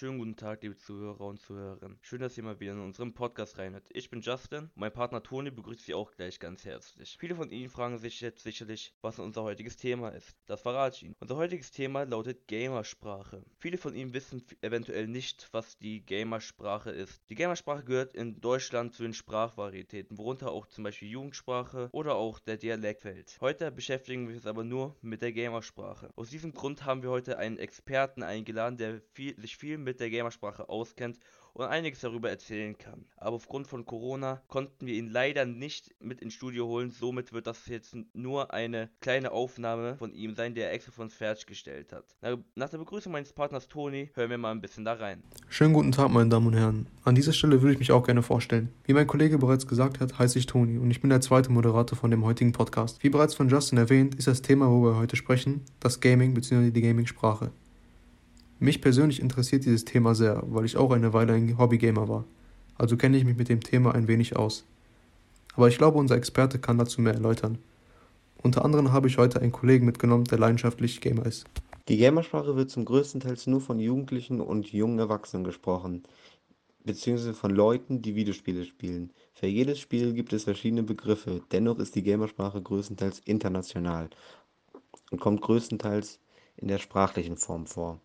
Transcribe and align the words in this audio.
Schönen 0.00 0.16
guten 0.16 0.34
Tag, 0.34 0.62
liebe 0.62 0.78
Zuhörer 0.78 1.26
und 1.26 1.40
Zuhörerinnen. 1.40 1.98
Schön, 2.00 2.22
dass 2.22 2.34
ihr 2.38 2.42
mal 2.42 2.58
wieder 2.58 2.72
in 2.72 2.80
unserem 2.80 3.12
Podcast 3.12 3.58
reinhört. 3.58 3.86
Ich 3.90 4.08
bin 4.08 4.22
Justin 4.22 4.60
und 4.60 4.76
mein 4.76 4.94
Partner 4.94 5.22
Toni 5.22 5.50
begrüßt 5.50 5.84
Sie 5.84 5.92
auch 5.92 6.10
gleich 6.12 6.40
ganz 6.40 6.64
herzlich. 6.64 7.18
Viele 7.20 7.34
von 7.34 7.50
Ihnen 7.50 7.68
fragen 7.68 7.98
sich 7.98 8.22
jetzt 8.22 8.42
sicherlich, 8.42 8.94
was 9.02 9.18
unser 9.18 9.42
heutiges 9.42 9.76
Thema 9.76 10.08
ist. 10.08 10.34
Das 10.46 10.62
verrate 10.62 10.96
ich 10.96 11.02
Ihnen. 11.02 11.16
Unser 11.20 11.36
heutiges 11.36 11.70
Thema 11.70 12.04
lautet 12.04 12.48
Gamersprache. 12.48 13.44
Viele 13.58 13.76
von 13.76 13.94
Ihnen 13.94 14.14
wissen 14.14 14.42
eventuell 14.62 15.06
nicht, 15.06 15.50
was 15.52 15.76
die 15.76 16.00
Gamersprache 16.00 16.92
ist. 16.92 17.20
Die 17.28 17.34
Gamersprache 17.34 17.84
gehört 17.84 18.14
in 18.14 18.40
Deutschland 18.40 18.94
zu 18.94 19.02
den 19.02 19.12
Sprachvarietäten, 19.12 20.16
worunter 20.16 20.50
auch 20.50 20.66
zum 20.66 20.82
Beispiel 20.82 21.10
Jugendsprache 21.10 21.90
oder 21.92 22.14
auch 22.14 22.38
der 22.38 22.56
Dialekt 22.56 23.02
fällt. 23.02 23.36
Heute 23.42 23.70
beschäftigen 23.70 24.28
wir 24.28 24.36
uns 24.36 24.46
aber 24.46 24.64
nur 24.64 24.96
mit 25.02 25.20
der 25.20 25.32
Gamersprache. 25.32 26.08
Aus 26.16 26.30
diesem 26.30 26.54
Grund 26.54 26.86
haben 26.86 27.02
wir 27.02 27.10
heute 27.10 27.36
einen 27.36 27.58
Experten 27.58 28.22
eingeladen, 28.22 28.78
der 28.78 29.02
viel, 29.12 29.38
sich 29.38 29.58
viel 29.58 29.76
mit 29.76 29.89
der 29.98 30.10
Gamersprache 30.10 30.68
auskennt 30.68 31.18
und 31.52 31.66
einiges 31.66 32.00
darüber 32.00 32.30
erzählen 32.30 32.76
kann. 32.78 33.04
Aber 33.16 33.36
aufgrund 33.36 33.66
von 33.66 33.84
Corona 33.84 34.40
konnten 34.48 34.86
wir 34.86 34.94
ihn 34.94 35.08
leider 35.08 35.44
nicht 35.44 35.94
mit 36.00 36.20
ins 36.20 36.34
Studio 36.34 36.66
holen. 36.66 36.90
Somit 36.90 37.32
wird 37.32 37.46
das 37.46 37.66
jetzt 37.66 37.96
nur 38.12 38.52
eine 38.54 38.90
kleine 39.00 39.32
Aufnahme 39.32 39.96
von 39.96 40.12
ihm 40.12 40.34
sein, 40.34 40.54
der 40.54 40.68
er 40.68 40.74
extra 40.74 40.92
von 40.92 41.04
uns 41.04 41.14
fertiggestellt 41.14 41.92
hat. 41.92 42.04
Nach 42.54 42.68
der 42.68 42.78
Begrüßung 42.78 43.12
meines 43.12 43.32
Partners 43.32 43.68
Toni 43.68 44.10
hören 44.14 44.30
wir 44.30 44.38
mal 44.38 44.52
ein 44.52 44.60
bisschen 44.60 44.84
da 44.84 44.94
rein. 44.94 45.22
Schönen 45.48 45.72
guten 45.72 45.92
Tag, 45.92 46.10
meine 46.10 46.28
Damen 46.28 46.46
und 46.46 46.54
Herren. 46.54 46.86
An 47.04 47.14
dieser 47.14 47.32
Stelle 47.32 47.60
würde 47.62 47.72
ich 47.72 47.78
mich 47.78 47.92
auch 47.92 48.06
gerne 48.06 48.22
vorstellen. 48.22 48.72
Wie 48.84 48.92
mein 48.92 49.06
Kollege 49.06 49.38
bereits 49.38 49.66
gesagt 49.66 50.00
hat, 50.00 50.18
heiße 50.18 50.38
ich 50.38 50.46
Toni 50.46 50.78
und 50.78 50.90
ich 50.90 51.00
bin 51.00 51.10
der 51.10 51.20
zweite 51.20 51.50
Moderator 51.50 51.98
von 51.98 52.10
dem 52.10 52.24
heutigen 52.24 52.52
Podcast. 52.52 53.02
Wie 53.02 53.10
bereits 53.10 53.34
von 53.34 53.48
Justin 53.48 53.78
erwähnt, 53.78 54.14
ist 54.14 54.28
das 54.28 54.42
Thema, 54.42 54.68
worüber 54.68 54.94
wir 54.94 55.00
heute 55.00 55.16
sprechen, 55.16 55.64
das 55.80 56.00
Gaming 56.00 56.34
bzw. 56.34 56.70
die 56.70 56.80
Gaming-Sprache. 56.80 57.50
Mich 58.62 58.82
persönlich 58.82 59.20
interessiert 59.20 59.64
dieses 59.64 59.86
Thema 59.86 60.14
sehr, 60.14 60.42
weil 60.46 60.66
ich 60.66 60.76
auch 60.76 60.90
eine 60.90 61.14
Weile 61.14 61.32
ein 61.32 61.56
Hobbygamer 61.56 62.10
war. 62.10 62.24
Also 62.76 62.98
kenne 62.98 63.16
ich 63.16 63.24
mich 63.24 63.38
mit 63.38 63.48
dem 63.48 63.62
Thema 63.62 63.94
ein 63.94 64.06
wenig 64.06 64.36
aus. 64.36 64.66
Aber 65.56 65.68
ich 65.68 65.78
glaube, 65.78 65.96
unser 65.96 66.16
Experte 66.16 66.58
kann 66.58 66.76
dazu 66.76 67.00
mehr 67.00 67.14
erläutern. 67.14 67.56
Unter 68.42 68.62
anderem 68.62 68.92
habe 68.92 69.08
ich 69.08 69.16
heute 69.16 69.40
einen 69.40 69.50
Kollegen 69.50 69.86
mitgenommen, 69.86 70.24
der 70.24 70.38
leidenschaftlich 70.38 71.00
Gamer 71.00 71.24
ist. 71.24 71.46
Die 71.88 71.96
Gamersprache 71.96 72.54
wird 72.54 72.68
zum 72.68 72.84
größten 72.84 73.22
Teil 73.22 73.36
nur 73.46 73.62
von 73.62 73.80
Jugendlichen 73.80 74.42
und 74.42 74.70
jungen 74.70 74.98
Erwachsenen 74.98 75.44
gesprochen, 75.44 76.02
beziehungsweise 76.84 77.32
von 77.32 77.52
Leuten, 77.52 78.02
die 78.02 78.14
Videospiele 78.14 78.66
spielen. 78.66 79.10
Für 79.32 79.46
jedes 79.46 79.78
Spiel 79.78 80.12
gibt 80.12 80.34
es 80.34 80.44
verschiedene 80.44 80.82
Begriffe, 80.82 81.40
dennoch 81.50 81.78
ist 81.78 81.94
die 81.94 82.02
Gamersprache 82.02 82.60
größtenteils 82.60 83.20
international 83.20 84.10
und 85.10 85.18
kommt 85.18 85.40
größtenteils 85.40 86.20
in 86.56 86.68
der 86.68 86.78
sprachlichen 86.78 87.38
Form 87.38 87.66
vor. 87.66 88.02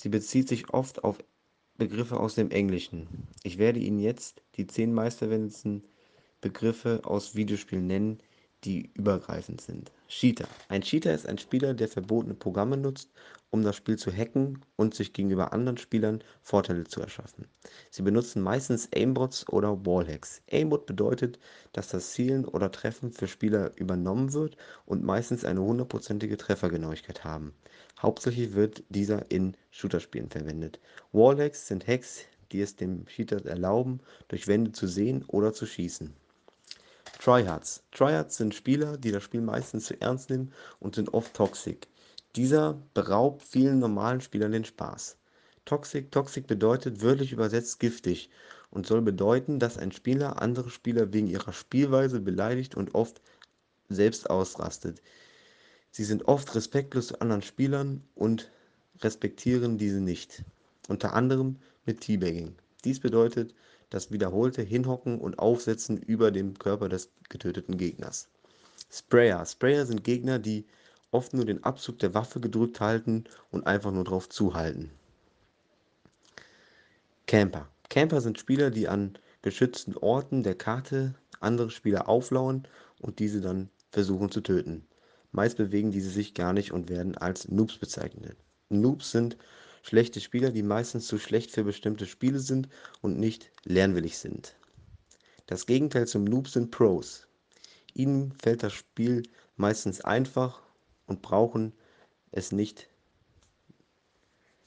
Sie 0.00 0.10
bezieht 0.10 0.48
sich 0.48 0.72
oft 0.72 1.02
auf 1.02 1.18
Begriffe 1.76 2.20
aus 2.20 2.36
dem 2.36 2.52
Englischen. 2.52 3.26
Ich 3.42 3.58
werde 3.58 3.80
Ihnen 3.80 3.98
jetzt 3.98 4.44
die 4.54 4.68
zehn 4.68 4.94
meistverwendeten 4.94 5.88
Begriffe 6.40 7.00
aus 7.02 7.34
Videospielen 7.34 7.88
nennen, 7.88 8.22
die 8.64 8.90
übergreifend 8.94 9.60
sind. 9.60 9.92
Cheater. 10.08 10.48
Ein 10.68 10.82
Cheater 10.82 11.14
ist 11.14 11.28
ein 11.28 11.38
Spieler, 11.38 11.74
der 11.74 11.88
verbotene 11.88 12.34
Programme 12.34 12.76
nutzt, 12.76 13.10
um 13.50 13.62
das 13.62 13.76
Spiel 13.76 13.96
zu 13.96 14.12
hacken 14.12 14.64
und 14.76 14.94
sich 14.94 15.12
gegenüber 15.12 15.52
anderen 15.52 15.78
Spielern 15.78 16.22
Vorteile 16.42 16.84
zu 16.84 17.00
erschaffen. 17.00 17.46
Sie 17.90 18.02
benutzen 18.02 18.42
meistens 18.42 18.88
Aimbots 18.94 19.48
oder 19.48 19.86
Wallhacks. 19.86 20.42
Aimbot 20.50 20.86
bedeutet, 20.86 21.38
dass 21.72 21.88
das 21.88 22.12
Zielen 22.12 22.44
oder 22.44 22.70
Treffen 22.70 23.10
für 23.10 23.28
Spieler 23.28 23.72
übernommen 23.76 24.32
wird 24.32 24.56
und 24.86 25.04
meistens 25.04 25.44
eine 25.44 25.62
hundertprozentige 25.62 26.36
Treffergenauigkeit 26.36 27.24
haben. 27.24 27.54
Hauptsächlich 28.00 28.54
wird 28.54 28.82
dieser 28.88 29.30
in 29.30 29.56
Shooterspielen 29.70 30.30
verwendet. 30.30 30.80
Wallhacks 31.12 31.66
sind 31.68 31.86
Hacks, 31.86 32.24
die 32.52 32.60
es 32.60 32.76
dem 32.76 33.06
Cheater 33.06 33.44
erlauben, 33.46 34.00
durch 34.28 34.46
Wände 34.46 34.72
zu 34.72 34.86
sehen 34.86 35.24
oder 35.26 35.52
zu 35.52 35.66
schießen. 35.66 36.12
Tryhards. 37.18 37.82
Tryhards 37.90 38.36
sind 38.36 38.54
Spieler, 38.54 38.96
die 38.96 39.10
das 39.10 39.24
Spiel 39.24 39.40
meistens 39.40 39.86
zu 39.86 40.00
ernst 40.00 40.30
nehmen 40.30 40.52
und 40.78 40.94
sind 40.94 41.12
oft 41.14 41.34
toxic. 41.34 41.88
Dieser 42.36 42.80
beraubt 42.94 43.42
vielen 43.42 43.80
normalen 43.80 44.20
Spielern 44.20 44.52
den 44.52 44.64
Spaß. 44.64 45.16
Toxic, 45.64 46.12
toxic 46.12 46.46
bedeutet 46.46 47.02
wörtlich 47.02 47.32
übersetzt 47.32 47.80
giftig 47.80 48.30
und 48.70 48.86
soll 48.86 49.02
bedeuten, 49.02 49.58
dass 49.58 49.78
ein 49.78 49.92
Spieler 49.92 50.40
andere 50.40 50.70
Spieler 50.70 51.12
wegen 51.12 51.26
ihrer 51.26 51.52
Spielweise 51.52 52.20
beleidigt 52.20 52.76
und 52.76 52.94
oft 52.94 53.20
selbst 53.88 54.30
ausrastet. 54.30 55.02
Sie 55.90 56.04
sind 56.04 56.28
oft 56.28 56.54
respektlos 56.54 57.08
zu 57.08 57.20
anderen 57.20 57.42
Spielern 57.42 58.04
und 58.14 58.50
respektieren 59.00 59.78
diese 59.78 60.00
nicht, 60.00 60.44
unter 60.88 61.14
anderem 61.14 61.56
mit 61.84 62.02
Teabagging. 62.02 62.54
Dies 62.84 63.00
bedeutet 63.00 63.54
das 63.90 64.10
wiederholte 64.10 64.62
Hinhocken 64.62 65.18
und 65.18 65.38
Aufsetzen 65.38 65.96
über 65.96 66.30
dem 66.30 66.58
Körper 66.58 66.88
des 66.88 67.10
getöteten 67.28 67.76
Gegners. 67.76 68.28
Sprayer. 68.90 69.44
Sprayer 69.44 69.86
sind 69.86 70.04
Gegner, 70.04 70.38
die 70.38 70.66
oft 71.10 71.34
nur 71.34 71.44
den 71.44 71.64
Abzug 71.64 71.98
der 71.98 72.14
Waffe 72.14 72.40
gedrückt 72.40 72.80
halten 72.80 73.24
und 73.50 73.66
einfach 73.66 73.92
nur 73.92 74.04
drauf 74.04 74.28
zuhalten. 74.28 74.90
Camper. 77.26 77.68
Camper 77.88 78.20
sind 78.20 78.38
Spieler, 78.38 78.70
die 78.70 78.88
an 78.88 79.18
geschützten 79.42 79.96
Orten 79.96 80.42
der 80.42 80.54
Karte 80.54 81.14
andere 81.40 81.70
Spieler 81.70 82.08
auflauern 82.08 82.66
und 83.00 83.18
diese 83.18 83.40
dann 83.40 83.70
versuchen 83.90 84.30
zu 84.30 84.40
töten. 84.40 84.86
Meist 85.32 85.56
bewegen 85.56 85.90
diese 85.90 86.10
sich 86.10 86.34
gar 86.34 86.52
nicht 86.52 86.72
und 86.72 86.88
werden 86.88 87.16
als 87.16 87.48
Noobs 87.48 87.78
bezeichnet. 87.78 88.36
Noobs 88.70 89.10
sind 89.10 89.36
schlechte 89.82 90.20
Spieler, 90.20 90.50
die 90.50 90.62
meistens 90.62 91.06
zu 91.06 91.18
schlecht 91.18 91.50
für 91.50 91.64
bestimmte 91.64 92.06
Spiele 92.06 92.40
sind 92.40 92.68
und 93.00 93.18
nicht 93.18 93.50
lernwillig 93.64 94.18
sind. 94.18 94.56
Das 95.46 95.66
Gegenteil 95.66 96.06
zum 96.06 96.24
Noob 96.24 96.48
sind 96.48 96.70
Pros. 96.70 97.26
Ihnen 97.94 98.32
fällt 98.32 98.62
das 98.62 98.74
Spiel 98.74 99.22
meistens 99.56 100.00
einfach 100.00 100.62
und 101.06 101.22
brauchen 101.22 101.72
es 102.32 102.52
nicht 102.52 102.88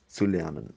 zu 0.08 0.26
lernen. 0.26 0.74